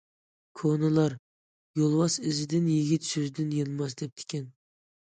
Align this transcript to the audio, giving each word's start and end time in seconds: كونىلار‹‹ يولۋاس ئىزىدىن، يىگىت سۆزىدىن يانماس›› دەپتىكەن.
كونىلار‹‹ 0.61 1.13
يولۋاس 1.81 2.17
ئىزىدىن، 2.31 2.73
يىگىت 2.75 3.09
سۆزىدىن 3.13 3.57
يانماس›› 3.63 4.01
دەپتىكەن. 4.05 4.53